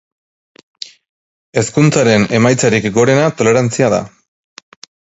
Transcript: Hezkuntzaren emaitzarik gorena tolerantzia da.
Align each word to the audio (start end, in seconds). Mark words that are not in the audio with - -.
Hezkuntzaren 1.63 2.27
emaitzarik 2.39 2.91
gorena 2.99 3.31
tolerantzia 3.43 3.97
da. 3.97 4.03